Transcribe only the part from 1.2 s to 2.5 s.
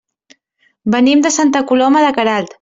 de Santa Coloma de Queralt.